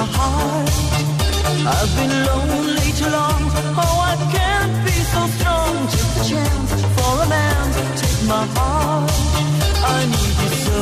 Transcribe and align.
My 0.00 0.06
heart. 0.18 0.70
I've 1.74 1.92
been 1.98 2.14
lonely 2.28 2.90
too 2.98 3.10
long. 3.18 3.42
Oh, 3.82 3.96
I 4.12 4.16
can't 4.36 4.74
be 4.86 4.96
so 5.12 5.20
strong. 5.36 5.72
Take 5.92 6.10
the 6.16 6.22
chance 6.30 6.72
for 6.96 7.12
a 7.24 7.26
man. 7.36 7.66
Take 8.00 8.22
my 8.34 8.44
heart. 8.56 9.12
I 9.94 9.98
need 10.12 10.36
you 10.42 10.52
so. 10.64 10.78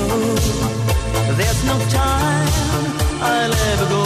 There's 1.38 1.60
no 1.70 1.76
time. 2.00 2.48
I'll 3.30 3.54
ever 3.70 3.86
go. 3.94 4.02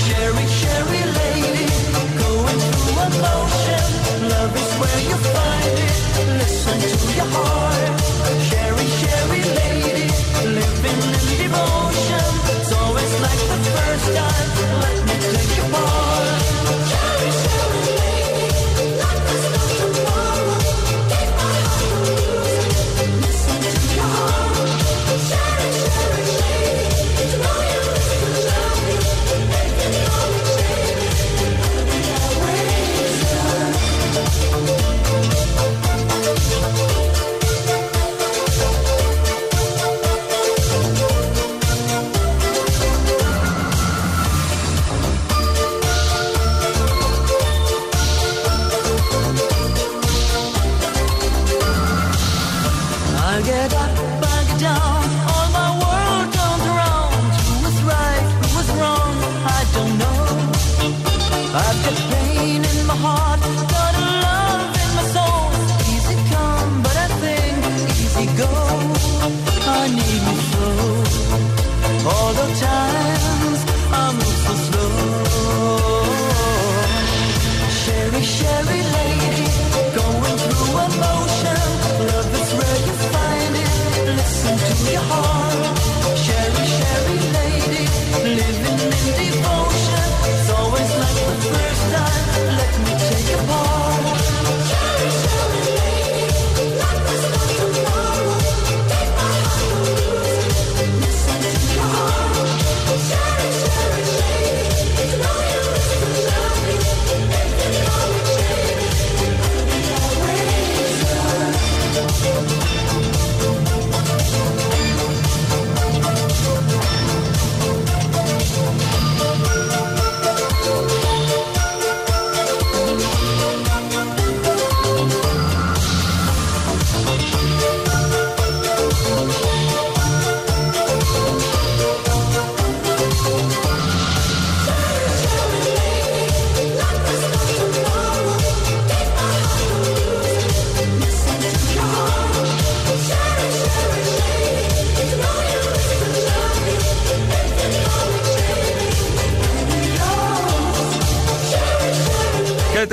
Sherry, 0.00 0.46
Sherry 0.60 1.02
lady, 1.20 1.66
going 2.22 2.60
through 2.72 2.98
emotion. 3.08 3.84
Love 4.32 4.54
is 4.62 4.70
where 4.80 5.00
you 5.08 5.16
find 5.34 5.76
it. 5.88 5.98
Listen 6.40 6.78
to 7.00 7.08
your 7.18 7.30
heart. 7.36 7.77
Like 13.28 13.62
the 13.62 13.70
first 13.70 14.16
time. 14.16 14.48
Let 14.80 15.22
me 15.22 15.36
take 15.36 15.56
your 15.56 15.68
part. 15.70 16.47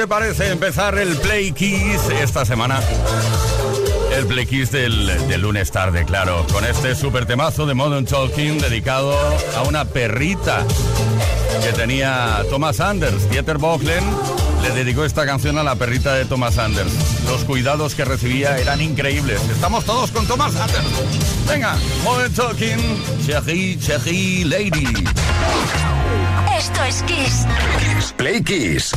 Te 0.06 0.10
parece 0.10 0.52
empezar 0.52 0.96
el 1.00 1.18
Play 1.18 1.52
Kiss 1.52 2.00
esta 2.22 2.46
semana? 2.46 2.80
El 4.16 4.28
Play 4.28 4.46
Kiss 4.46 4.72
del, 4.72 5.08
del 5.28 5.42
lunes 5.42 5.72
tarde, 5.72 6.06
claro, 6.06 6.46
con 6.54 6.64
este 6.64 6.94
super 6.94 7.26
temazo 7.26 7.66
de 7.66 7.74
Modern 7.74 8.06
Talking 8.06 8.60
dedicado 8.60 9.18
a 9.58 9.64
una 9.64 9.86
perrita 9.86 10.64
que 11.64 11.74
tenía 11.74 12.44
Thomas 12.52 12.80
Anders. 12.82 13.28
Dieter 13.32 13.58
Bohlen 13.58 14.04
le 14.62 14.72
dedicó 14.76 15.06
esta 15.06 15.26
canción 15.26 15.58
a 15.58 15.64
la 15.64 15.74
perrita 15.74 16.14
de 16.14 16.26
Thomas 16.26 16.60
Anders. 16.60 16.94
Los 17.26 17.44
cuidados 17.44 17.96
que 17.96 18.06
recibía 18.06 18.60
eran 18.60 18.82
increíbles. 18.82 19.42
Estamos 19.50 19.86
todos 19.86 20.12
con 20.12 20.28
Thomas 20.28 20.56
Anders. 20.56 20.86
Venga, 21.48 21.76
Modern 22.04 22.32
Talking, 22.32 22.78
Cherry, 23.26 23.80
Cherry 23.80 24.44
Lady. 24.44 24.94
Esto 26.56 26.84
es 26.84 27.02
Kiss. 27.04 27.48
Play 28.18 28.44
Kiss. 28.44 28.92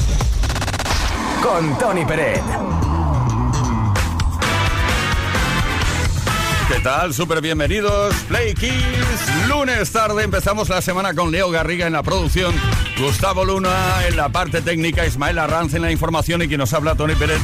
Con 1.42 1.78
Tony 1.78 2.04
Peret. 2.04 2.42
¿Qué 6.68 6.80
tal? 6.80 7.14
Súper 7.14 7.40
bienvenidos. 7.40 8.14
Play 8.28 8.54
Kiss. 8.54 9.48
Lunes 9.48 9.90
tarde 9.90 10.22
empezamos 10.24 10.68
la 10.68 10.82
semana 10.82 11.14
con 11.14 11.30
Leo 11.30 11.50
Garriga 11.50 11.86
en 11.86 11.94
la 11.94 12.02
producción, 12.02 12.54
Gustavo 12.98 13.44
Luna 13.44 14.06
en 14.06 14.16
la 14.16 14.28
parte 14.28 14.60
técnica, 14.60 15.06
Ismael 15.06 15.38
Arranz 15.38 15.74
en 15.74 15.82
la 15.82 15.90
información 15.90 16.42
y 16.42 16.48
quien 16.48 16.58
nos 16.58 16.72
habla 16.74 16.94
Tony 16.94 17.14
Pérez. 17.14 17.40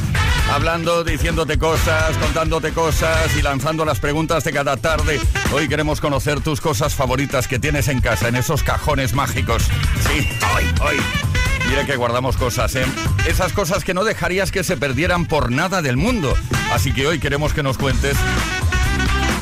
Hablando, 0.53 1.03
diciéndote 1.03 1.57
cosas, 1.57 2.15
contándote 2.17 2.71
cosas 2.71 3.35
y 3.35 3.41
lanzando 3.41 3.83
las 3.83 3.99
preguntas 3.99 4.43
de 4.43 4.53
cada 4.53 4.77
tarde. 4.77 5.19
Hoy 5.53 5.67
queremos 5.67 6.01
conocer 6.01 6.41
tus 6.41 6.61
cosas 6.61 6.93
favoritas 6.93 7.47
que 7.47 7.57
tienes 7.57 7.87
en 7.87 7.99
casa, 7.99 8.27
en 8.27 8.35
esos 8.35 8.61
cajones 8.61 9.13
mágicos. 9.13 9.63
Sí, 10.07 10.29
hoy, 10.55 10.65
hoy. 10.81 11.24
Mira 11.69 11.85
que 11.85 11.95
guardamos 11.95 12.37
cosas, 12.37 12.75
¿eh? 12.75 12.85
Esas 13.27 13.53
cosas 13.53 13.83
que 13.83 13.93
no 13.93 14.03
dejarías 14.03 14.51
que 14.51 14.63
se 14.63 14.77
perdieran 14.77 15.25
por 15.25 15.51
nada 15.51 15.81
del 15.81 15.97
mundo. 15.97 16.33
Así 16.71 16.93
que 16.93 17.07
hoy 17.07 17.19
queremos 17.19 17.53
que 17.53 17.63
nos 17.63 17.77
cuentes 17.77 18.17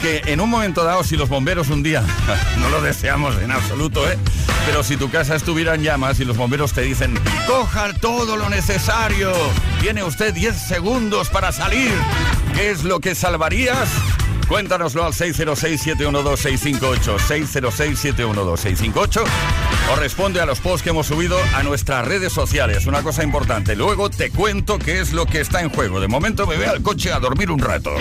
que 0.02 0.22
en 0.26 0.42
un 0.42 0.50
momento 0.50 0.84
dado, 0.84 1.04
si 1.04 1.16
los 1.16 1.30
bomberos 1.30 1.70
un 1.70 1.82
día, 1.82 2.04
no 2.60 2.70
lo 2.70 2.82
deseamos 2.82 3.42
en 3.42 3.52
absoluto, 3.52 4.10
¿eh? 4.10 4.18
Pero 4.66 4.84
si 4.84 4.98
tu 4.98 5.10
casa 5.10 5.36
estuviera 5.36 5.76
en 5.76 5.84
llamas 5.84 6.20
y 6.20 6.26
los 6.26 6.38
bomberos 6.38 6.74
te 6.74 6.82
dicen, 6.82 7.18
coja 7.48 7.94
todo 7.94 8.36
lo 8.38 8.50
necesario, 8.50 9.32
tiene 9.82 10.04
usted 10.04 10.34
10 10.34 10.56
segundos 10.56 11.30
para 11.30 11.52
salir, 11.52 11.92
¿qué 12.54 12.72
es 12.72 12.84
lo 12.84 13.00
que 13.00 13.16
salvarías? 13.16 13.90
Cuéntanoslo 14.48 15.06
al 15.06 15.14
606-712-658, 15.14 17.18
606-712-658 17.18 19.24
o 19.92 19.96
responde 19.96 20.42
a 20.42 20.46
los 20.46 20.60
posts 20.60 20.84
que 20.84 20.90
hemos 20.90 21.08
subido 21.08 21.38
a 21.56 21.64
nuestras 21.64 22.08
redes 22.08 22.34
sociales. 22.34 22.86
Una 22.86 23.02
cosa 23.02 23.24
importante, 23.24 23.76
luego 23.76 24.10
te 24.10 24.30
cuento 24.30 24.80
qué 24.80 25.00
es 25.00 25.14
lo 25.14 25.26
que 25.26 25.42
está 25.42 25.62
en 25.62 25.70
juego. 25.70 26.00
De 26.00 26.08
momento 26.08 26.46
me 26.46 26.58
voy 26.58 26.66
al 26.66 26.82
coche 26.82 27.12
a 27.12 27.20
dormir 27.20 27.52
un 27.52 27.60
rato. 27.60 27.92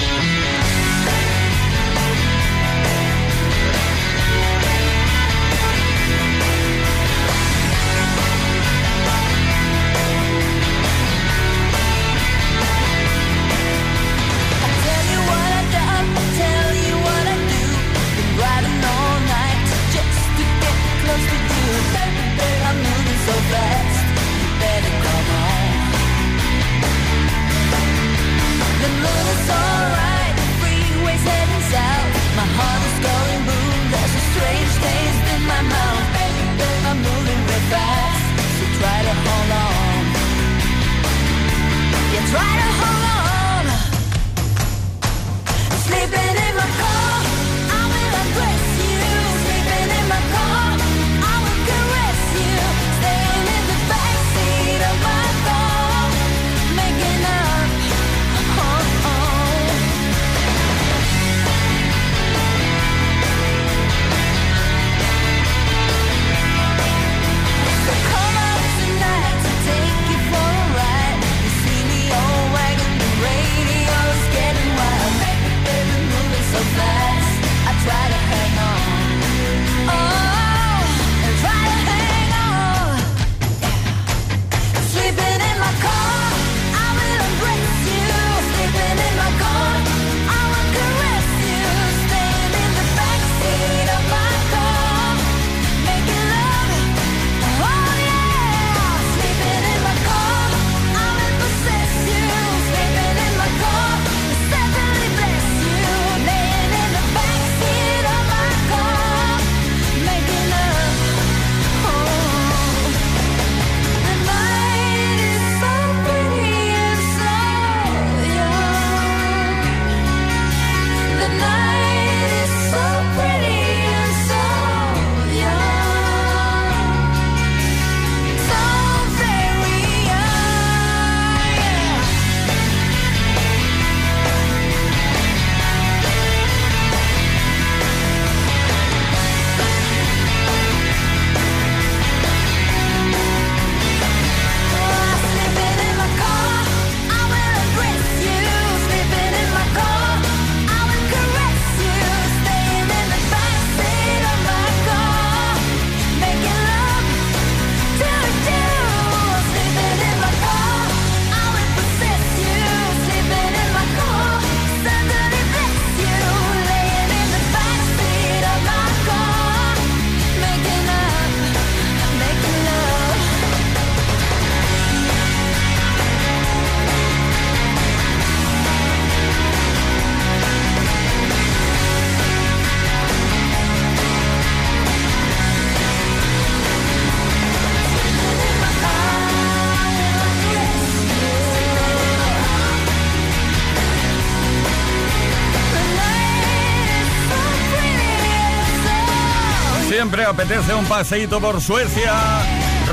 siempre 200.13 200.27
apetece 200.27 200.75
un 200.75 200.85
paseíto 200.85 201.41
por 201.41 201.59
Suecia. 201.59 202.13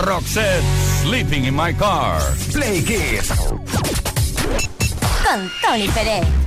Roxette, 0.04 0.64
Sleeping 1.02 1.48
in 1.48 1.54
My 1.54 1.74
Car. 1.74 2.22
Play 2.54 2.82
Kids. 2.82 3.30
Con 5.26 5.52
Tony 5.62 5.90
Pérez. 5.90 6.39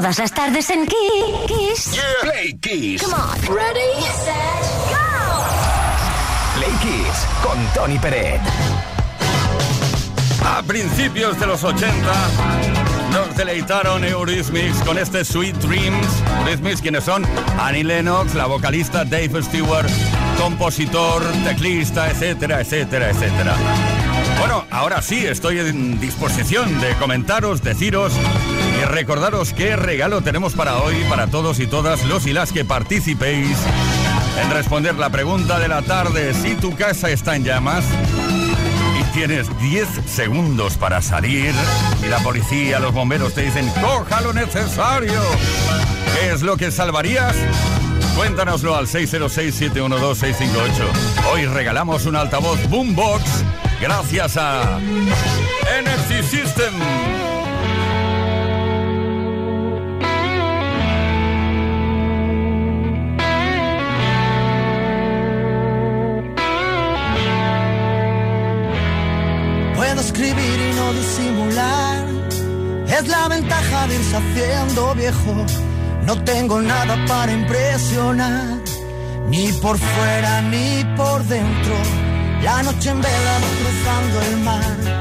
todas 0.00 0.18
las 0.18 0.32
tardes 0.32 0.70
en 0.70 0.86
Kiss. 0.86 1.92
Yeah. 1.92 2.02
Play 2.22 2.54
Kiss. 2.54 3.02
Come 3.02 3.12
on. 3.12 3.38
Ready, 3.54 4.00
set, 4.24 4.34
go. 4.88 5.44
Play 6.56 6.72
Kiss 6.80 7.26
con 7.42 7.58
Tony 7.74 7.98
Pérez. 7.98 8.40
A 10.42 10.62
principios 10.62 11.38
de 11.38 11.46
los 11.46 11.62
80 11.64 11.92
nos 13.12 13.36
deleitaron 13.36 14.02
Eurismix 14.02 14.78
con 14.84 14.96
este 14.96 15.22
Sweet 15.22 15.56
Dreams. 15.56 16.06
Eurismix, 16.38 16.80
quienes 16.80 17.04
son 17.04 17.26
Annie 17.58 17.84
Lennox, 17.84 18.34
la 18.34 18.46
vocalista 18.46 19.04
Dave 19.04 19.42
Stewart, 19.42 19.90
compositor, 20.38 21.22
teclista, 21.44 22.10
etcétera, 22.10 22.62
etcétera, 22.62 23.10
etcétera. 23.10 23.54
Bueno, 24.38 24.64
ahora 24.70 25.02
sí 25.02 25.26
estoy 25.26 25.58
en 25.58 26.00
disposición 26.00 26.80
de 26.80 26.94
comentaros, 26.94 27.62
deciros 27.62 28.14
y 28.80 28.84
recordaros 28.84 29.52
qué 29.52 29.76
regalo 29.76 30.22
tenemos 30.22 30.54
para 30.54 30.78
hoy, 30.78 30.94
para 31.08 31.26
todos 31.26 31.60
y 31.60 31.66
todas 31.66 32.04
los 32.04 32.26
y 32.26 32.32
las 32.32 32.52
que 32.52 32.64
participéis 32.64 33.58
en 34.42 34.50
responder 34.50 34.94
la 34.94 35.10
pregunta 35.10 35.58
de 35.58 35.68
la 35.68 35.82
tarde. 35.82 36.32
Si 36.34 36.54
tu 36.54 36.74
casa 36.74 37.10
está 37.10 37.36
en 37.36 37.44
llamas 37.44 37.84
y 38.98 39.04
tienes 39.12 39.46
10 39.60 39.88
segundos 40.06 40.76
para 40.76 41.02
salir 41.02 41.52
y 42.02 42.06
la 42.06 42.18
policía, 42.20 42.78
los 42.80 42.94
bomberos 42.94 43.34
te 43.34 43.42
dicen, 43.42 43.68
coja 43.80 44.20
lo 44.22 44.32
necesario. 44.32 45.20
¿Qué 46.18 46.30
es 46.32 46.42
lo 46.42 46.56
que 46.56 46.70
salvarías? 46.70 47.36
Cuéntanoslo 48.16 48.76
al 48.76 48.86
606-712-658. 48.86 50.34
Hoy 51.32 51.46
regalamos 51.46 52.06
un 52.06 52.16
altavoz 52.16 52.58
Boombox 52.68 53.44
gracias 53.80 54.36
a 54.36 54.78
Energy 55.78 56.22
System. 56.22 56.74
Escribir 70.20 70.60
y 70.60 70.74
no 70.74 70.92
disimular. 70.92 72.04
Es 72.86 73.08
la 73.08 73.28
ventaja 73.28 73.86
de 73.86 73.94
irse 73.94 74.16
haciendo 74.16 74.94
viejo. 74.94 75.46
No 76.04 76.22
tengo 76.24 76.60
nada 76.60 76.96
para 77.06 77.32
impresionar. 77.32 78.58
Ni 79.28 79.50
por 79.52 79.78
fuera 79.78 80.42
ni 80.42 80.84
por 80.96 81.24
dentro. 81.24 81.74
La 82.42 82.62
noche 82.62 82.90
en 82.90 83.00
vela 83.00 83.34
cruzando 83.60 84.20
el 84.30 84.36
mar. 84.48 85.00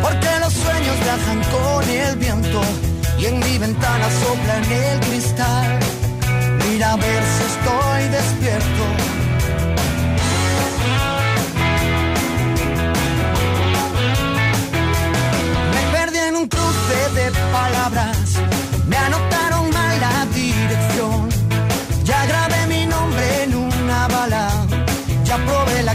Porque 0.00 0.30
los 0.40 0.52
sueños 0.52 0.96
viajan 1.02 1.40
con 1.54 1.90
el 1.90 2.16
viento. 2.16 2.60
Y 3.18 3.26
en 3.26 3.38
mi 3.40 3.58
ventana 3.58 4.06
sopla 4.20 4.58
en 4.58 4.72
el 4.72 5.00
cristal. 5.00 5.78
Mira 6.64 6.92
a 6.92 6.96
ver 6.96 7.22
si 7.34 7.42
estoy 7.52 8.02
despierto. 8.10 9.21
De 16.88 17.30
palabras, 17.52 18.16
me 18.86 18.96
anotaron 18.96 19.70
mal 19.70 20.00
la 20.00 20.26
dirección. 20.34 21.28
Ya 22.04 22.26
grabé 22.26 22.66
mi 22.66 22.86
nombre 22.86 23.44
en 23.44 23.54
una 23.54 24.08
bala, 24.08 24.48
ya 25.24 25.36
probé 25.46 25.82
la 25.82 25.94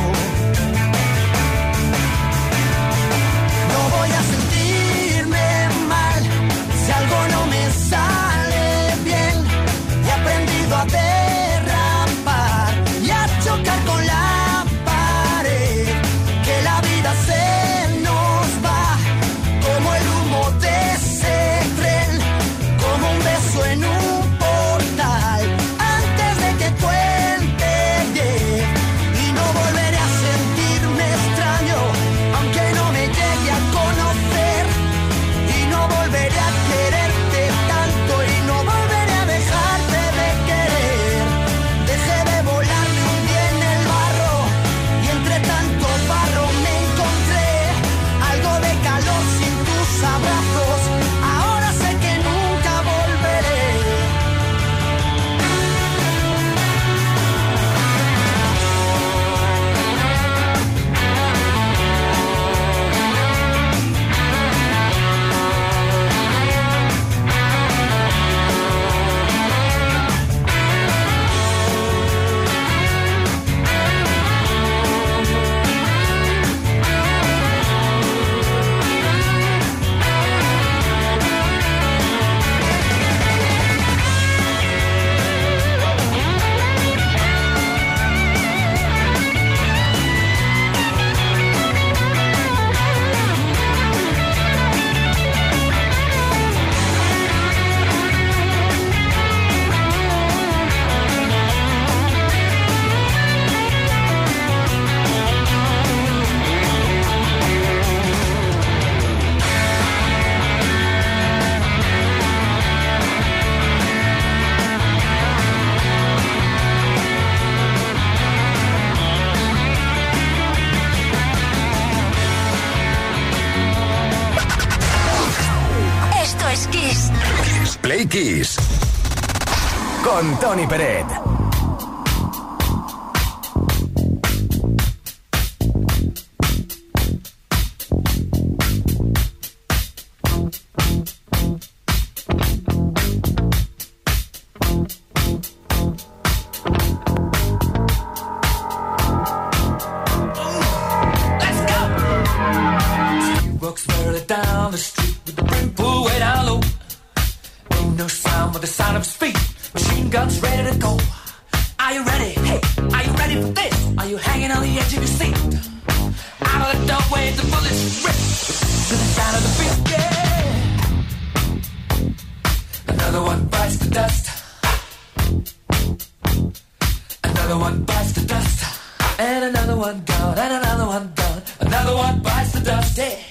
gone 180.35 180.51
and 180.51 180.63
another 180.63 180.85
one 180.85 181.13
gone. 181.15 181.41
Another 181.59 181.95
one 181.95 182.19
bites 182.21 182.51
the 182.53 182.59
dust. 182.61 182.97
Hey, 182.97 183.25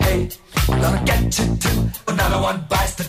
hey, 0.00 0.28
gonna 0.66 1.02
get 1.04 1.38
you 1.38 1.56
too. 1.56 1.90
Another 2.08 2.40
one 2.40 2.64
bites 2.68 2.94
the 2.94 3.04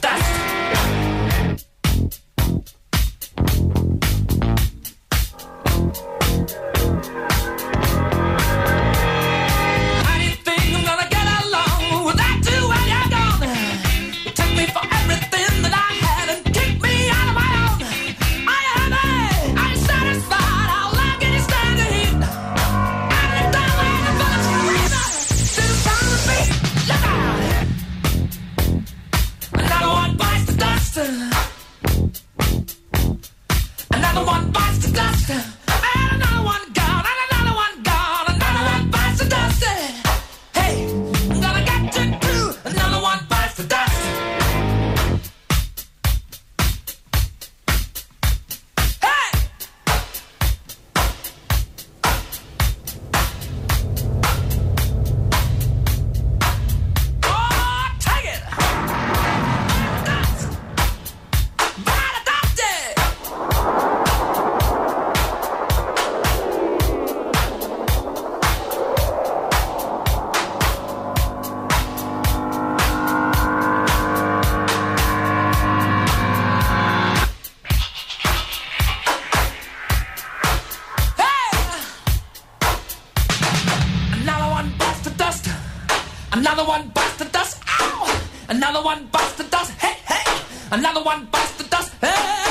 Another 86.63 86.79
one 86.79 86.89
bites 86.91 87.17
the 87.17 87.25
dust. 87.25 87.61
Ow! 87.67 88.21
Another 88.47 88.81
one 88.81 89.05
bites 89.07 89.33
the 89.33 89.43
dust. 89.43 89.71
Hey, 89.81 89.97
hey! 90.07 90.41
Another 90.71 91.03
one 91.03 91.25
bites 91.25 91.57
the 91.57 91.65
dust. 91.65 91.91
Hey! 91.99 92.42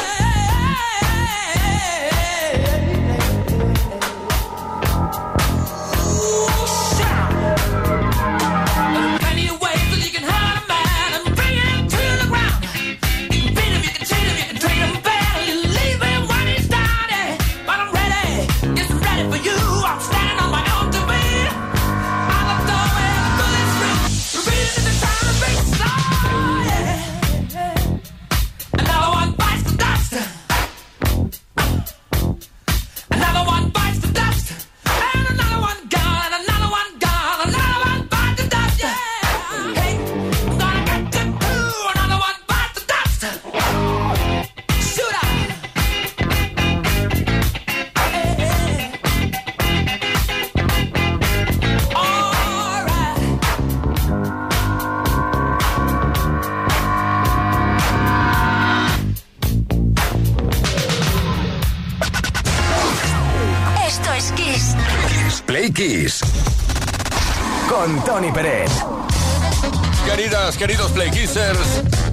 Con 67.69 68.05
Tony 68.05 68.31
Pérez. 68.31 68.71
Queridas, 70.07 70.57
queridos 70.57 70.93
Play 70.93 71.11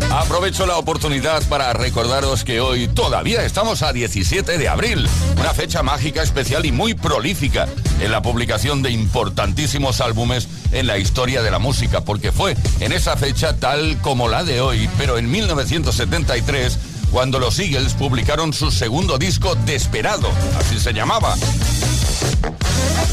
aprovecho 0.10 0.66
la 0.66 0.78
oportunidad 0.78 1.44
para 1.50 1.72
recordaros 1.74 2.44
que 2.44 2.62
hoy 2.62 2.88
todavía 2.88 3.46
estamos 3.46 3.84
a 3.84 3.94
17 3.94 4.58
de 4.58 4.68
abril, 4.68 5.08
una 5.40 5.54
fecha 5.54 5.84
mágica, 5.84 6.24
especial 6.24 6.66
y 6.66 6.72
muy 6.72 6.96
prolífica 6.96 7.68
en 8.02 8.12
la 8.12 8.24
publicación 8.24 8.82
de 8.82 8.90
importantísimos 8.90 10.02
álbumes 10.02 10.48
en 10.72 10.88
la 10.88 10.98
historia 10.98 11.44
de 11.44 11.52
la 11.52 11.60
música, 11.60 12.02
porque 12.02 12.32
fue 12.32 12.58
en 12.80 12.92
esa 12.92 13.18
fecha 13.18 13.56
tal 13.58 14.00
como 14.02 14.30
la 14.30 14.44
de 14.44 14.62
hoy, 14.62 14.90
pero 14.98 15.20
en 15.20 15.30
1973 15.30 16.80
cuando 17.12 17.38
los 17.38 17.60
Eagles 17.60 17.94
publicaron 17.94 18.52
su 18.52 18.72
segundo 18.72 19.20
disco 19.20 19.54
Desperado, 19.54 20.32
así 20.60 20.80
se 20.80 20.92
llamaba. 20.92 21.36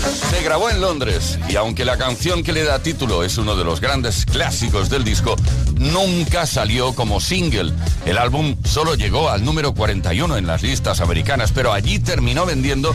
Se 0.07 0.43
grabó 0.43 0.71
en 0.71 0.81
Londres 0.81 1.39
y 1.49 1.57
aunque 1.57 1.85
la 1.85 1.97
canción 1.97 2.43
que 2.43 2.53
le 2.53 2.63
da 2.63 2.79
título 2.79 3.25
es 3.25 3.39
uno 3.39 3.57
de 3.57 3.65
los 3.65 3.81
grandes 3.81 4.25
clásicos 4.25 4.89
del 4.89 5.03
disco, 5.03 5.37
nunca 5.79 6.47
salió 6.47 6.95
como 6.95 7.21
single. 7.21 7.73
El 8.05 8.19
álbum 8.19 8.57
solo 8.65 8.95
llegó 8.95 9.31
al 9.31 9.45
número 9.45 9.75
41 9.75 10.37
en 10.37 10.47
las 10.47 10.63
listas 10.63 11.01
americanas, 11.01 11.51
pero 11.53 11.73
allí 11.73 11.99
terminó 11.99 12.47
vendiendo 12.47 12.95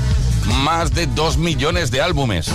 más 0.64 0.94
de 0.94 1.08
2 1.08 1.38
millones 1.38 1.92
de 1.92 2.02
álbumes. 2.02 2.50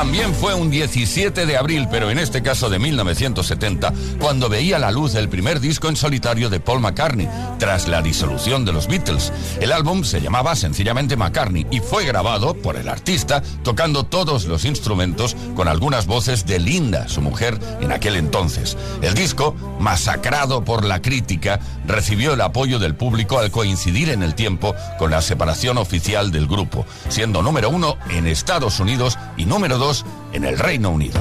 También 0.00 0.34
fue 0.34 0.54
un 0.54 0.70
17 0.70 1.44
de 1.44 1.58
abril, 1.58 1.86
pero 1.90 2.10
en 2.10 2.18
este 2.18 2.42
caso 2.42 2.70
de 2.70 2.78
1970, 2.78 3.92
cuando 4.18 4.48
veía 4.48 4.78
la 4.78 4.90
luz 4.90 5.14
el 5.14 5.28
primer 5.28 5.60
disco 5.60 5.90
en 5.90 5.96
solitario 5.96 6.48
de 6.48 6.58
Paul 6.58 6.80
McCartney, 6.80 7.28
tras 7.58 7.86
la 7.86 8.00
disolución 8.00 8.64
de 8.64 8.72
los 8.72 8.86
Beatles. 8.86 9.30
El 9.60 9.72
álbum 9.72 10.02
se 10.02 10.22
llamaba 10.22 10.56
sencillamente 10.56 11.18
McCartney 11.18 11.66
y 11.70 11.80
fue 11.80 12.06
grabado 12.06 12.54
por 12.54 12.76
el 12.76 12.88
artista 12.88 13.42
tocando 13.62 14.04
todos 14.04 14.46
los 14.46 14.64
instrumentos 14.64 15.36
con 15.54 15.68
algunas 15.68 16.06
voces 16.06 16.46
de 16.46 16.60
Linda, 16.60 17.06
su 17.06 17.20
mujer 17.20 17.58
en 17.82 17.92
aquel 17.92 18.16
entonces. 18.16 18.78
El 19.02 19.12
disco, 19.12 19.54
masacrado 19.80 20.64
por 20.64 20.84
la 20.84 21.02
crítica, 21.02 21.58
recibió 21.86 22.34
el 22.34 22.40
apoyo 22.40 22.78
del 22.78 22.94
público 22.94 23.38
al 23.38 23.50
coincidir 23.50 24.10
en 24.10 24.22
el 24.22 24.34
tiempo 24.34 24.74
con 24.98 25.10
la 25.10 25.22
separación 25.22 25.78
oficial 25.78 26.30
del 26.30 26.46
grupo, 26.46 26.86
siendo 27.08 27.42
número 27.42 27.70
uno 27.70 27.96
en 28.10 28.26
Estados 28.26 28.78
Unidos 28.78 29.18
y 29.36 29.46
número 29.46 29.78
dos 29.78 30.04
en 30.32 30.44
el 30.44 30.58
Reino 30.58 30.90
Unido. 30.90 31.20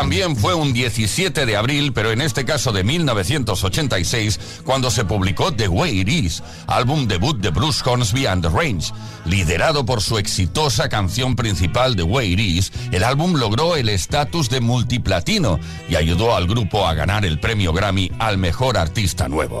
También 0.00 0.34
fue 0.34 0.54
un 0.54 0.72
17 0.72 1.44
de 1.44 1.56
abril, 1.58 1.92
pero 1.92 2.10
en 2.10 2.22
este 2.22 2.46
caso 2.46 2.72
de 2.72 2.82
1986, 2.84 4.62
cuando 4.64 4.90
se 4.90 5.04
publicó 5.04 5.52
The 5.52 5.68
Way 5.68 6.00
It 6.00 6.08
Is, 6.08 6.42
álbum 6.68 7.06
debut 7.06 7.36
de 7.36 7.50
Bruce 7.50 7.82
Hornsby 7.84 8.24
and 8.24 8.42
the 8.42 8.48
Range. 8.48 8.94
Liderado 9.26 9.84
por 9.84 10.00
su 10.00 10.16
exitosa 10.16 10.88
canción 10.88 11.36
principal 11.36 11.96
The 11.96 12.04
Way 12.04 12.32
It 12.32 12.40
Is, 12.40 12.72
el 12.92 13.04
álbum 13.04 13.34
logró 13.34 13.76
el 13.76 13.90
estatus 13.90 14.48
de 14.48 14.60
multiplatino 14.60 15.60
y 15.86 15.96
ayudó 15.96 16.34
al 16.34 16.46
grupo 16.46 16.86
a 16.86 16.94
ganar 16.94 17.26
el 17.26 17.38
premio 17.38 17.74
Grammy 17.74 18.10
al 18.18 18.38
mejor 18.38 18.78
artista 18.78 19.28
nuevo. 19.28 19.60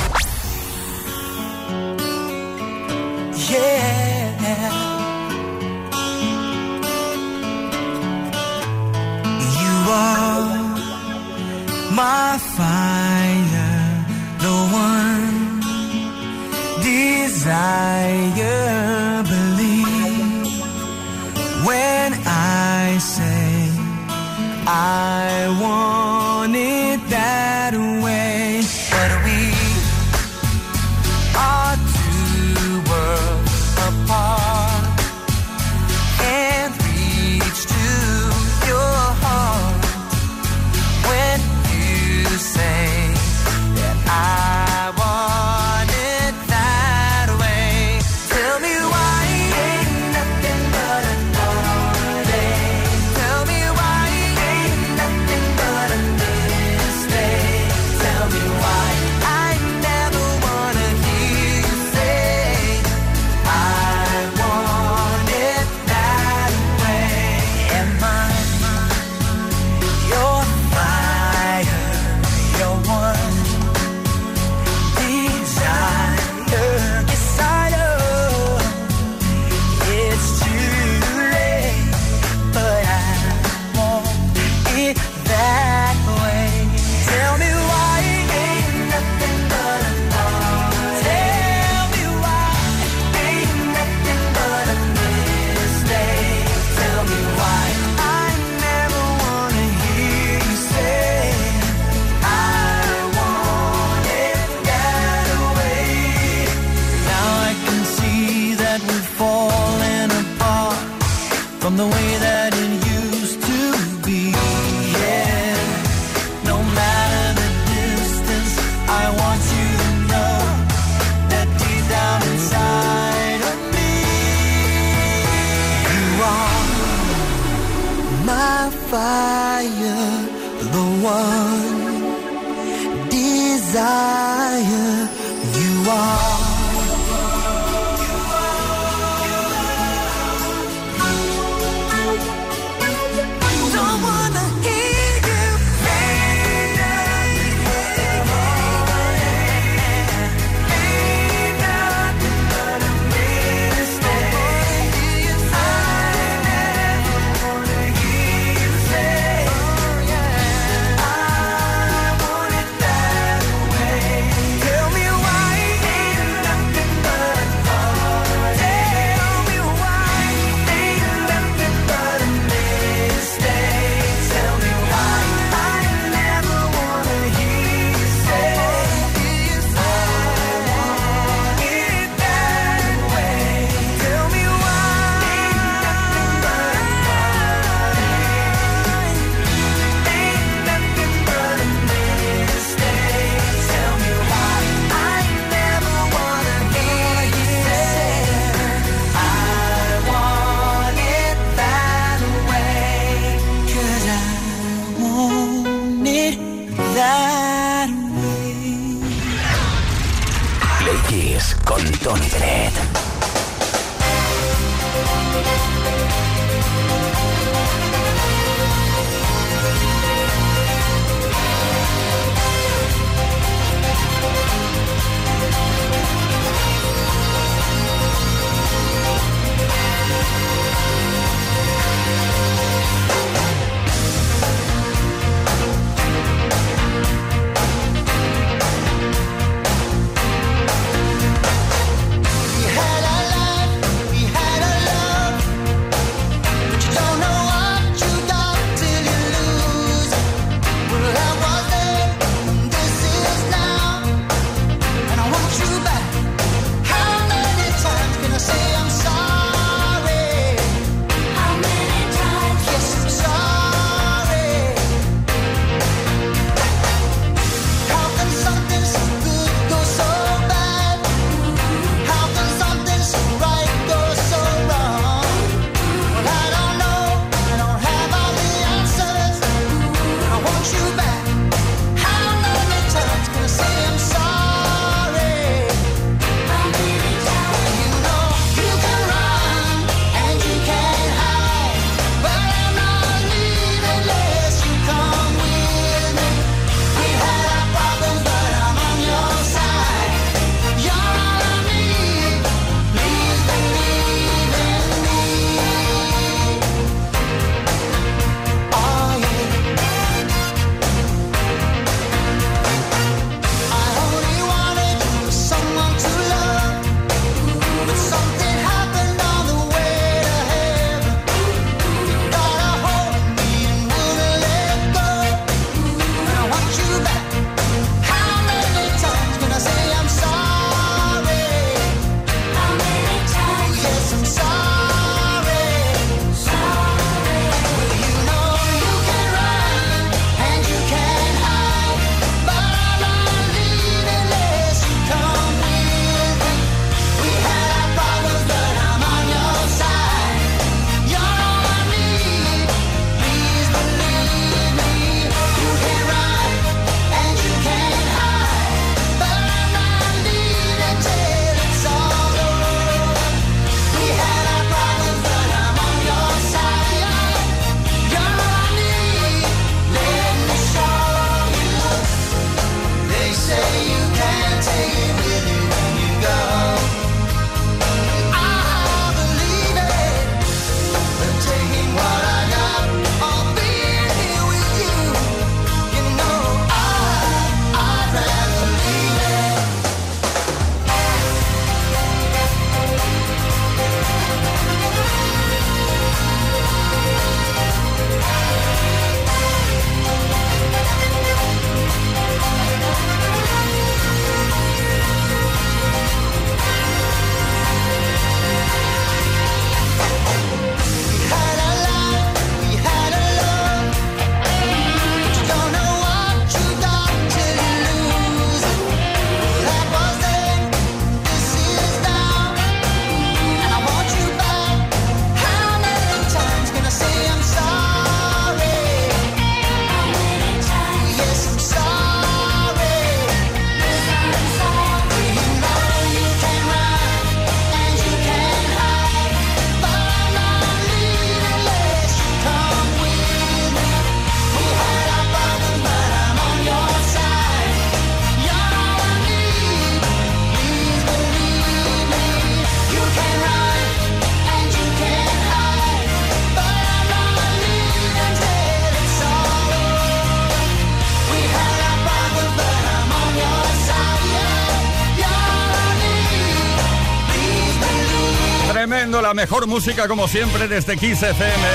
Mejor 469.41 469.65
música 469.65 470.07
como 470.07 470.27
siempre 470.27 470.67
desde 470.67 470.95
Kiss 470.95 471.23
FM. 471.23 471.67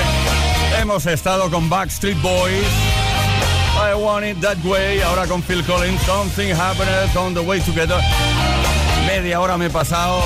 Hemos 0.79 1.05
estado 1.05 1.51
con 1.51 1.69
Backstreet 1.69 2.17
Boys. 2.21 2.65
I 3.75 3.93
want 3.93 4.25
it 4.25 4.39
that 4.39 4.57
way. 4.63 5.01
Ahora 5.01 5.27
con 5.27 5.43
Phil 5.43 5.61
Collins. 5.65 6.01
Something 6.03 6.53
happened 6.53 7.17
on 7.17 7.33
the 7.33 7.41
way 7.41 7.59
together. 7.59 7.99
Media 9.05 9.41
hora 9.41 9.57
me 9.57 9.65
he 9.65 9.69
pasado 9.69 10.23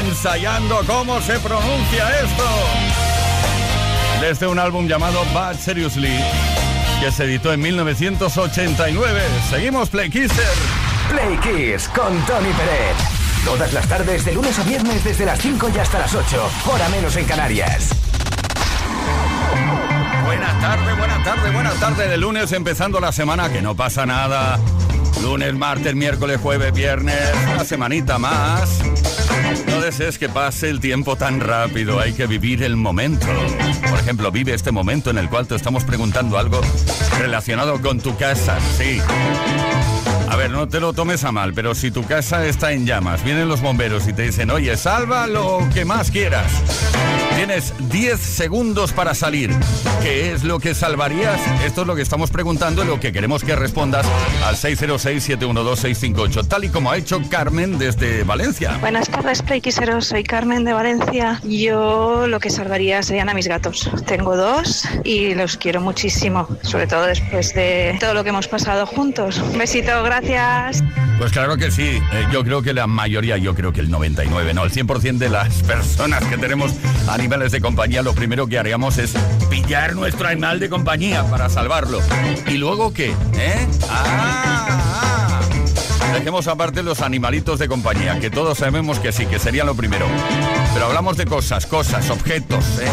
ensayando 0.00 0.80
cómo 0.88 1.20
se 1.20 1.38
pronuncia 1.38 2.10
esto. 2.20 2.44
Desde 4.20 4.48
un 4.48 4.58
álbum 4.58 4.88
llamado 4.88 5.24
Bad 5.32 5.54
Seriously, 5.54 6.18
que 7.00 7.12
se 7.12 7.26
editó 7.26 7.52
en 7.52 7.60
1989. 7.60 9.20
Seguimos 9.48 9.88
Play 9.88 10.10
Kisser. 10.10 10.44
Play 11.10 11.38
Kiss 11.44 11.88
con 11.88 12.12
Tony 12.26 12.52
Peret. 12.54 13.17
Todas 13.48 13.72
las 13.72 13.88
tardes, 13.88 14.26
de 14.26 14.34
lunes 14.34 14.58
a 14.58 14.62
viernes, 14.62 15.02
desde 15.02 15.24
las 15.24 15.40
5 15.40 15.70
y 15.74 15.78
hasta 15.78 16.00
las 16.00 16.14
8. 16.14 16.50
Hora 16.66 16.86
menos 16.90 17.16
en 17.16 17.24
Canarias. 17.24 17.88
Buenas 20.26 20.60
tardes, 20.60 20.98
buenas 20.98 21.24
tardes, 21.24 21.52
buenas 21.54 21.80
tardes 21.80 22.10
de 22.10 22.18
lunes, 22.18 22.52
empezando 22.52 23.00
la 23.00 23.10
semana, 23.10 23.50
que 23.50 23.62
no 23.62 23.74
pasa 23.74 24.04
nada. 24.04 24.60
Lunes, 25.22 25.54
martes, 25.54 25.94
miércoles, 25.94 26.38
jueves, 26.42 26.74
viernes, 26.74 27.18
una 27.54 27.64
semanita 27.64 28.18
más. 28.18 28.80
No 29.66 29.80
desees 29.80 30.18
que 30.18 30.28
pase 30.28 30.68
el 30.68 30.78
tiempo 30.78 31.16
tan 31.16 31.40
rápido, 31.40 32.00
hay 32.00 32.12
que 32.12 32.26
vivir 32.26 32.62
el 32.62 32.76
momento. 32.76 33.26
Por 33.88 33.98
ejemplo, 33.98 34.30
vive 34.30 34.52
este 34.52 34.72
momento 34.72 35.08
en 35.08 35.16
el 35.16 35.30
cual 35.30 35.46
te 35.46 35.54
estamos 35.54 35.84
preguntando 35.84 36.36
algo 36.36 36.60
relacionado 37.18 37.80
con 37.80 37.98
tu 37.98 38.14
casa, 38.14 38.58
sí. 38.76 39.00
Ver, 40.38 40.52
no 40.52 40.68
te 40.68 40.78
lo 40.78 40.92
tomes 40.92 41.24
a 41.24 41.32
mal, 41.32 41.52
pero 41.52 41.74
si 41.74 41.90
tu 41.90 42.04
casa 42.04 42.46
está 42.46 42.70
en 42.70 42.86
llamas, 42.86 43.24
vienen 43.24 43.48
los 43.48 43.60
bomberos 43.60 44.06
y 44.06 44.12
te 44.12 44.22
dicen, 44.22 44.52
oye, 44.52 44.76
salva 44.76 45.26
lo 45.26 45.68
que 45.74 45.84
más 45.84 46.12
quieras. 46.12 46.52
Tienes 47.34 47.74
10 47.90 48.20
segundos 48.20 48.92
para 48.92 49.14
salir. 49.14 49.50
¿Qué 50.00 50.32
es 50.32 50.44
lo 50.44 50.60
que 50.60 50.74
salvarías? 50.74 51.40
Esto 51.64 51.80
es 51.80 51.86
lo 51.88 51.96
que 51.96 52.02
estamos 52.02 52.30
preguntando 52.30 52.84
y 52.84 52.86
lo 52.86 53.00
que 53.00 53.12
queremos 53.12 53.42
que 53.42 53.56
respondas 53.56 54.06
al 54.44 54.54
606-712-658, 54.56 56.46
tal 56.46 56.64
y 56.64 56.68
como 56.68 56.92
ha 56.92 56.96
hecho 56.96 57.20
Carmen 57.28 57.78
desde 57.78 58.22
Valencia. 58.22 58.76
Buenas 58.80 59.08
tardes, 59.08 59.42
Playquiseros. 59.42 60.06
Soy 60.06 60.22
Carmen 60.22 60.64
de 60.64 60.72
Valencia. 60.72 61.40
Yo 61.44 62.26
lo 62.28 62.38
que 62.38 62.50
salvaría 62.50 63.02
serían 63.02 63.28
a 63.28 63.34
mis 63.34 63.48
gatos. 63.48 63.90
Tengo 64.06 64.36
dos 64.36 64.88
y 65.04 65.34
los 65.34 65.56
quiero 65.56 65.80
muchísimo, 65.80 66.48
sobre 66.62 66.86
todo 66.86 67.06
después 67.06 67.54
de 67.54 67.96
todo 67.98 68.14
lo 68.14 68.22
que 68.22 68.30
hemos 68.30 68.46
pasado 68.48 68.86
juntos. 68.86 69.38
Un 69.38 69.58
besito, 69.58 70.02
gracias. 70.02 70.27
Pues 71.18 71.32
claro 71.32 71.56
que 71.56 71.70
sí. 71.70 72.00
Eh, 72.12 72.26
yo 72.30 72.44
creo 72.44 72.62
que 72.62 72.74
la 72.74 72.86
mayoría, 72.86 73.38
yo 73.38 73.54
creo 73.54 73.72
que 73.72 73.80
el 73.80 73.90
99, 73.90 74.54
no, 74.54 74.64
el 74.64 74.70
100% 74.70 75.18
de 75.18 75.28
las 75.28 75.62
personas 75.62 76.24
que 76.26 76.36
tenemos 76.36 76.72
animales 77.08 77.50
de 77.52 77.60
compañía, 77.60 78.02
lo 78.02 78.14
primero 78.14 78.46
que 78.46 78.58
haríamos 78.58 78.98
es 78.98 79.14
pillar 79.50 79.94
nuestro 79.94 80.28
animal 80.28 80.60
de 80.60 80.68
compañía 80.68 81.24
para 81.24 81.48
salvarlo. 81.48 82.00
¿Y 82.46 82.58
luego 82.58 82.92
qué? 82.92 83.08
¿Eh? 83.34 83.66
Ah, 83.88 84.68
ah. 84.68 85.07
Dejemos 86.18 86.48
aparte 86.48 86.82
los 86.82 87.00
animalitos 87.00 87.60
de 87.60 87.68
compañía, 87.68 88.18
que 88.18 88.28
todos 88.28 88.58
sabemos 88.58 88.98
que 88.98 89.12
sí, 89.12 89.24
que 89.26 89.38
sería 89.38 89.62
lo 89.62 89.76
primero. 89.76 90.04
Pero 90.74 90.86
hablamos 90.86 91.16
de 91.16 91.26
cosas, 91.26 91.64
cosas, 91.64 92.10
objetos, 92.10 92.64
eh, 92.80 92.88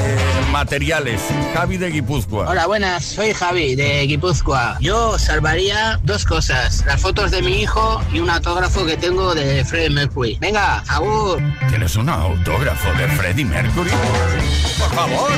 materiales. 0.52 1.24
Javi 1.56 1.78
de 1.78 1.90
Guipúzcoa. 1.90 2.48
Hola, 2.48 2.68
buenas, 2.68 3.04
soy 3.04 3.34
Javi 3.34 3.74
de 3.74 4.06
Guipúzcoa. 4.06 4.78
Yo 4.80 5.18
salvaría 5.18 6.00
dos 6.04 6.24
cosas, 6.24 6.86
las 6.86 7.02
fotos 7.02 7.32
de 7.32 7.42
mi 7.42 7.64
hijo 7.64 8.00
y 8.14 8.20
un 8.20 8.30
autógrafo 8.30 8.86
que 8.86 8.96
tengo 8.96 9.34
de 9.34 9.66
Freddie 9.66 9.90
Mercury. 9.90 10.38
Venga, 10.40 10.84
agur. 10.88 11.42
¿Tienes 11.68 11.96
un 11.96 12.08
autógrafo 12.08 12.94
de 12.94 13.08
Freddie 13.08 13.46
Mercury? 13.46 13.90
Por 14.78 14.90
favor. 14.94 15.32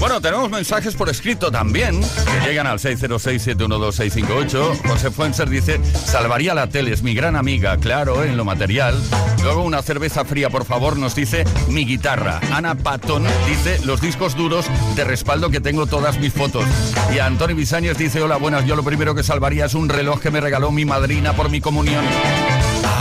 Bueno, 0.00 0.20
tenemos 0.22 0.50
mensajes 0.50 0.94
por 0.94 1.10
escrito 1.10 1.50
también, 1.50 2.00
que 2.00 2.48
llegan 2.48 2.66
al 2.66 2.78
606-712-658. 2.78 4.88
José 4.88 5.10
Fuenser 5.10 5.50
dice, 5.50 5.78
salvaría 5.84 6.54
la 6.54 6.68
tele, 6.68 6.94
es 6.94 7.02
mi 7.02 7.14
gran 7.14 7.36
amiga, 7.36 7.76
claro, 7.76 8.24
en 8.24 8.38
lo 8.38 8.46
material. 8.46 8.98
Luego 9.42 9.62
una 9.62 9.82
cerveza 9.82 10.24
fría, 10.24 10.48
por 10.48 10.64
favor, 10.64 10.96
nos 10.96 11.14
dice 11.14 11.44
mi 11.68 11.84
guitarra. 11.84 12.40
Ana 12.50 12.76
Patton 12.76 13.24
dice, 13.46 13.78
los 13.84 14.00
discos 14.00 14.36
duros 14.36 14.64
de 14.96 15.04
respaldo 15.04 15.50
que 15.50 15.60
tengo 15.60 15.86
todas 15.86 16.18
mis 16.18 16.32
fotos. 16.32 16.64
Y 17.14 17.18
Antonio 17.18 17.54
Bisáñez 17.54 17.98
dice, 17.98 18.22
hola, 18.22 18.36
buenas, 18.36 18.64
yo 18.64 18.76
lo 18.76 18.82
primero 18.82 19.14
que 19.14 19.22
salvaría 19.22 19.66
es 19.66 19.74
un 19.74 19.90
reloj 19.90 20.18
que 20.18 20.30
me 20.30 20.40
regaló 20.40 20.72
mi 20.72 20.86
madrina 20.86 21.34
por 21.34 21.50
mi 21.50 21.60
comunión. 21.60 22.06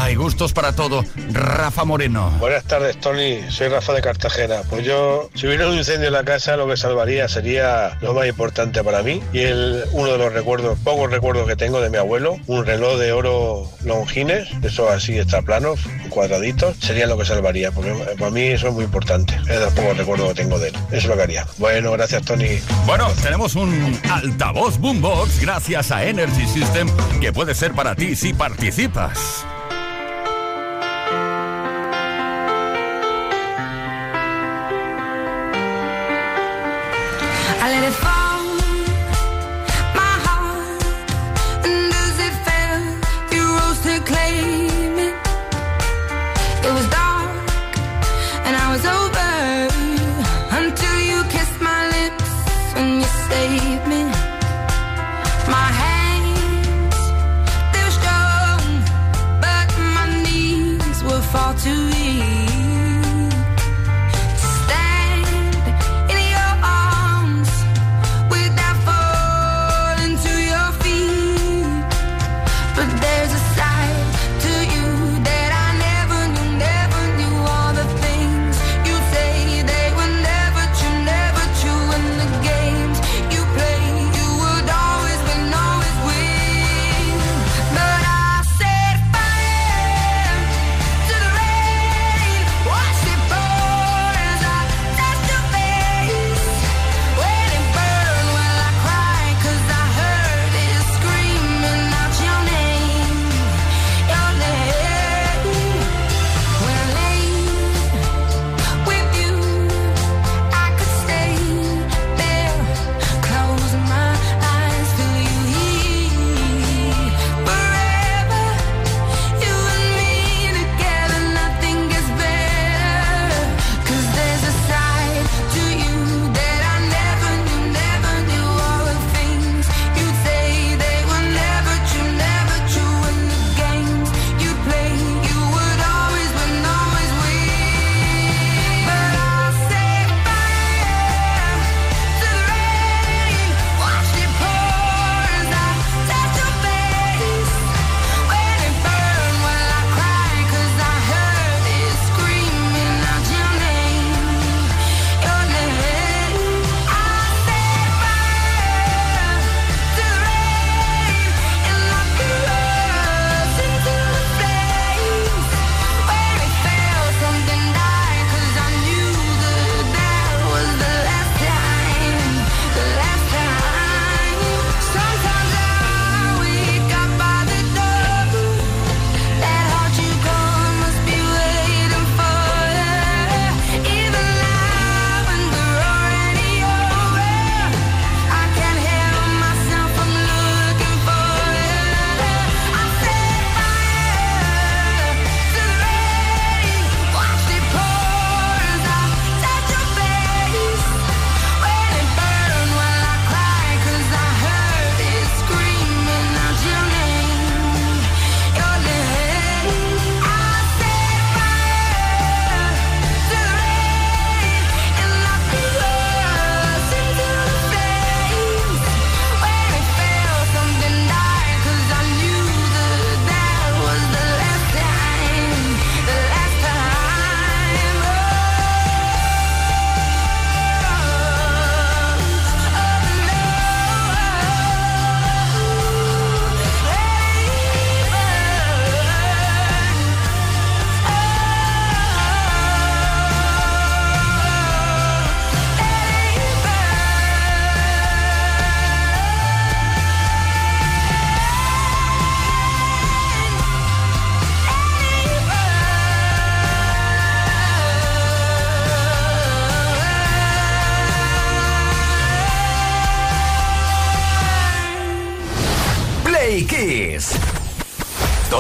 Ay, 0.10 0.16
gustos 0.16 0.53
para 0.53 0.72
todo. 0.72 1.05
Rafa 1.34 1.86
Moreno. 1.86 2.32
Buenas 2.39 2.64
tardes, 2.64 2.99
Tony. 2.99 3.41
Soy 3.51 3.68
Rafa 3.68 3.93
de 3.93 4.01
Cartagena. 4.01 4.64
Pues 4.68 4.84
yo, 4.84 5.30
si 5.36 5.45
hubiera 5.45 5.68
un 5.68 5.78
incendio 5.78 6.07
en 6.07 6.14
la 6.14 6.24
casa, 6.24 6.57
lo 6.57 6.68
que 6.68 6.78
salvaría 6.78 7.28
sería 7.28 7.95
lo 8.01 8.16
más 8.16 8.26
importante 8.26 8.84
para 8.84 9.03
mí. 9.03 9.22
Y 9.34 9.41
el, 9.41 9.84
uno 9.91 10.14
de 10.14 10.18
los 10.18 10.34
recuerdos, 10.34 10.80
pocos 10.80 11.12
recuerdos 11.12 11.47
que 11.47 11.55
tengo 11.55 11.80
de 11.80 11.91
mi 11.91 11.97
abuelo, 11.97 12.38
un 12.47 12.66
reloj 12.66 12.97
de 12.97 13.12
oro 13.12 13.70
Longines, 13.84 14.47
esos 14.64 14.89
así 14.89 15.20
extraplanos, 15.20 15.80
cuadraditos, 16.10 16.76
sería 16.80 17.05
lo 17.05 17.16
que 17.16 17.26
salvaría. 17.26 17.72
Porque 17.72 17.93
para 18.18 18.32
mí 18.32 18.41
eso 18.41 18.70
es 18.70 18.74
muy 18.74 18.86
importante. 18.86 19.36
Es 19.36 19.45
de 19.45 19.60
los 19.60 19.74
pocos 19.74 19.95
recuerdos 19.95 20.30
que 20.30 20.41
tengo 20.41 20.57
de 20.57 20.70
él. 20.70 20.76
Eso 20.88 20.97
es 20.97 21.05
lo 21.05 21.18
que 21.18 21.22
haría. 21.22 21.45
Bueno, 21.60 21.91
gracias, 21.91 22.24
Tony. 22.24 22.60
Bueno, 22.88 23.12
tenemos 23.22 23.53
un 23.53 23.95
altavoz 24.10 24.80
boombox 24.80 25.39
gracias 25.39 25.91
a 25.91 26.03
Energy 26.03 26.47
System 26.47 26.89
que 27.22 27.32
puede 27.32 27.53
ser 27.53 27.74
para 27.74 27.93
ti 27.93 28.16
si 28.16 28.34
participas. 28.34 29.45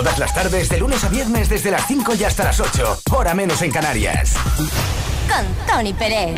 Todas 0.09 0.19
las 0.19 0.33
tardes, 0.33 0.69
de 0.69 0.79
lunes 0.79 1.03
a 1.03 1.09
viernes, 1.09 1.49
desde 1.49 1.69
las 1.69 1.85
5 1.85 2.15
y 2.15 2.23
hasta 2.23 2.43
las 2.43 2.59
8. 2.59 3.01
Hora 3.11 3.35
menos 3.35 3.61
en 3.61 3.69
Canarias. 3.69 4.33
Con 5.27 5.45
Tony 5.67 5.93
Pérez. 5.93 6.33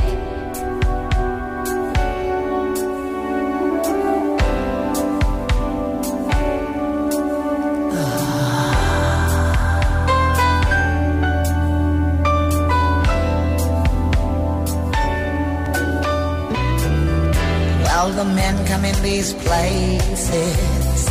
Well, 17.85 18.11
the 18.13 18.25
men 18.25 18.67
come 18.67 18.83
in 18.83 19.01
these 19.01 19.33
places, 19.33 21.07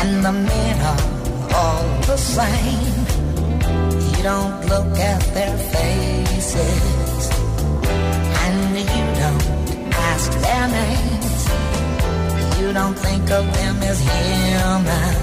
and 0.00 0.24
the 0.24 0.32
men 0.32 0.80
are 0.80 1.02
all 1.02 1.11
the 2.12 2.18
same. 2.18 2.94
You 4.12 4.22
don't 4.22 4.66
look 4.72 4.92
at 4.98 5.22
their 5.36 5.56
faces, 5.72 7.30
and 8.44 8.76
you 8.94 9.04
don't 9.22 9.46
ask 10.10 10.30
their 10.46 10.66
names. 10.80 11.40
You 12.58 12.68
don't 12.74 12.98
think 13.06 13.24
of 13.38 13.44
them 13.56 13.76
as 13.90 13.98
human. 14.10 15.14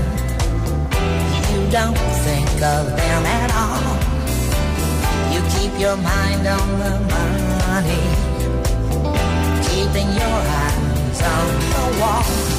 You 1.51 1.61
don't 1.77 2.01
think 2.25 2.55
of 2.77 2.83
them 2.99 3.23
at 3.39 3.49
all. 3.63 3.95
You 5.33 5.41
keep 5.53 5.73
your 5.85 5.97
mind 5.97 6.43
on 6.57 6.67
the 6.83 6.93
money 7.13 8.05
keeping 9.69 10.09
your 10.21 10.39
eyes 10.63 11.21
on 11.35 11.47
the 11.75 11.85
wall. 12.01 12.58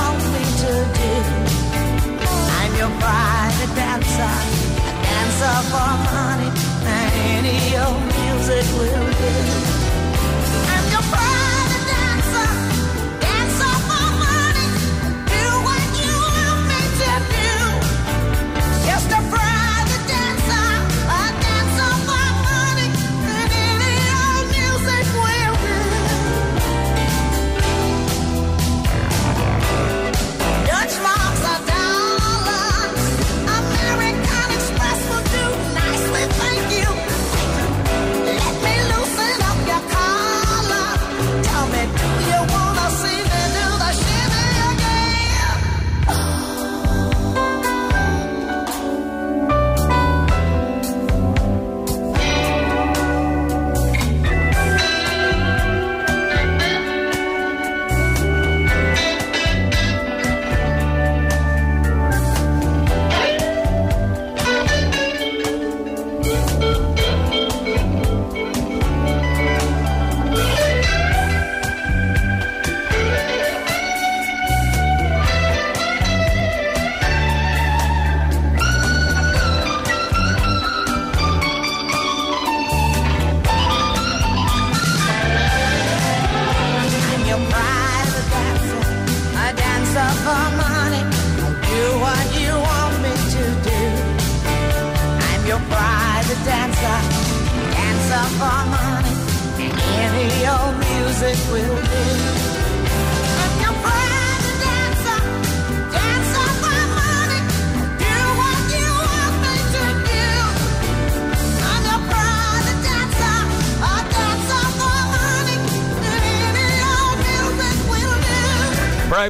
I'm 0.83 2.75
your 2.75 2.89
private 2.99 3.75
dancer, 3.75 4.35
a 4.87 4.93
dancer 5.03 5.57
for 5.69 5.91
money, 6.09 6.49
and 6.85 7.11
any 7.37 7.77
old 7.77 8.01
music 8.17 8.65
will 8.77 9.11
do. 9.13 9.80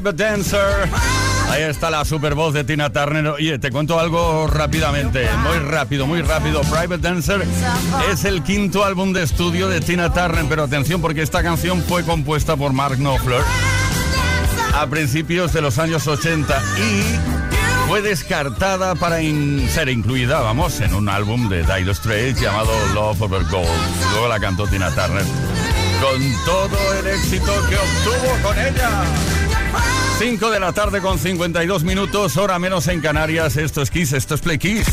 Private 0.02 0.24
Dancer. 0.24 0.88
Ahí 1.48 1.62
está 1.62 1.88
la 1.88 2.04
super 2.04 2.34
voz 2.34 2.52
de 2.54 2.64
Tina 2.64 2.90
Turner. 2.90 3.28
Oye, 3.28 3.56
te 3.60 3.70
cuento 3.70 4.00
algo 4.00 4.48
rápidamente, 4.48 5.28
muy 5.44 5.58
rápido, 5.60 6.08
muy 6.08 6.22
rápido. 6.22 6.60
Private 6.62 6.98
Dancer 6.98 7.46
es 8.10 8.24
el 8.24 8.42
quinto 8.42 8.84
álbum 8.84 9.12
de 9.12 9.22
estudio 9.22 9.68
de 9.68 9.80
Tina 9.80 10.12
Turner, 10.12 10.44
pero 10.48 10.64
atención 10.64 11.00
porque 11.00 11.22
esta 11.22 11.40
canción 11.44 11.84
fue 11.84 12.02
compuesta 12.04 12.56
por 12.56 12.72
Mark 12.72 12.96
Knopfler 12.96 13.42
a 14.74 14.86
principios 14.88 15.52
de 15.52 15.60
los 15.60 15.78
años 15.78 16.08
80 16.08 16.60
y 16.78 17.86
fue 17.88 18.02
descartada 18.02 18.96
para 18.96 19.20
in- 19.22 19.68
ser 19.70 19.88
incluida, 19.88 20.40
vamos, 20.40 20.80
en 20.80 20.94
un 20.94 21.08
álbum 21.08 21.48
de 21.48 21.62
Dire 21.62 21.94
Straits 21.94 22.40
llamado 22.40 22.72
Love 22.92 23.22
Over 23.22 23.44
Gold. 23.44 23.68
Luego 24.10 24.26
la 24.26 24.40
cantó 24.40 24.66
Tina 24.66 24.90
Turner 24.90 25.24
con 26.02 26.20
todo 26.44 26.92
el 26.98 27.06
éxito 27.06 27.52
que 27.68 27.76
obtuvo 27.76 28.48
con 28.48 28.58
ella. 28.58 29.04
5 30.18 30.50
de 30.50 30.60
la 30.60 30.72
tarde 30.72 31.00
con 31.00 31.18
52 31.18 31.84
minutos, 31.84 32.36
hora 32.36 32.58
menos 32.58 32.88
en 32.88 33.00
Canarias. 33.00 33.56
Esto 33.56 33.82
es 33.82 33.90
Kiss, 33.90 34.12
esto 34.12 34.34
es 34.34 34.40
Play 34.40 34.58
Kiss. 34.58 34.86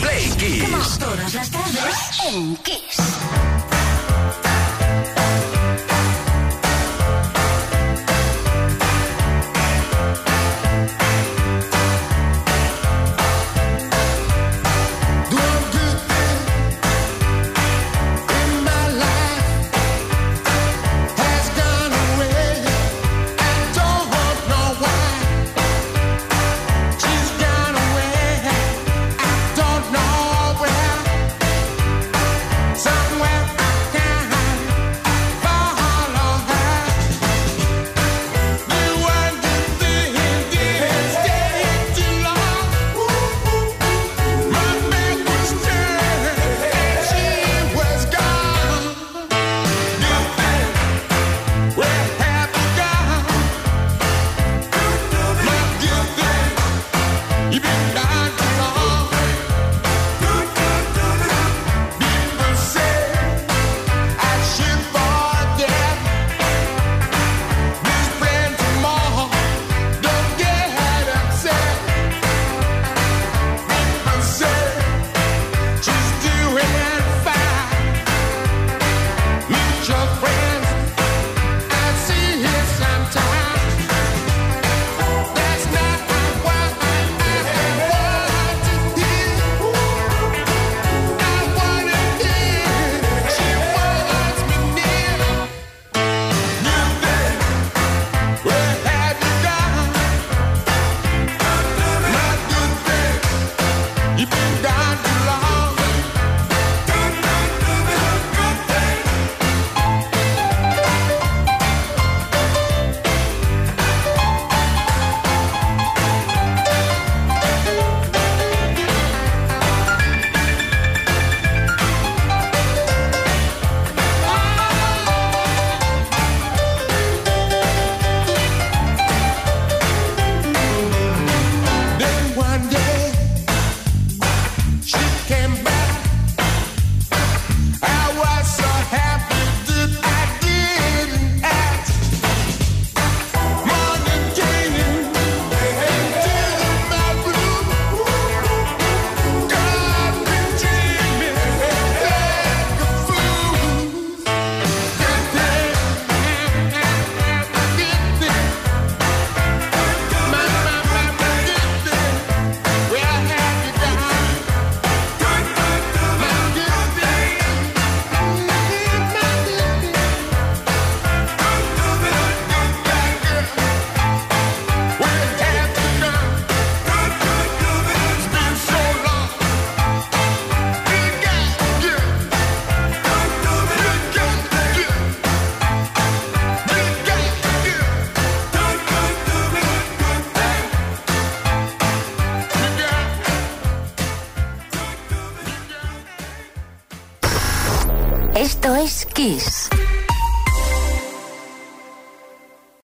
Play 0.00 0.30
Kiss. 0.38 0.98
Todas 0.98 1.34
las 1.34 1.50
tardes 1.50 2.20
en 2.32 2.56
Kiss. 2.56 3.57